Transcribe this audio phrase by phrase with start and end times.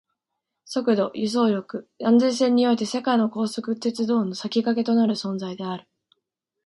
[0.65, 5.87] 速度、輸送力、安全性において世界の高速鉄道の先駆けとなる存在である